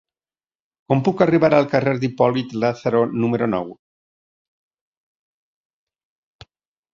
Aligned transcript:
Com 0.93 1.01
puc 1.07 1.19
arribar 1.25 1.51
al 1.57 1.67
carrer 1.73 1.93
d'Hipòlit 2.03 2.55
Lázaro 2.63 3.03
número 3.25 3.51
nou? 3.55 3.69